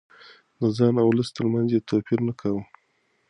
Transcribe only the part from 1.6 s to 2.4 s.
يې توپير نه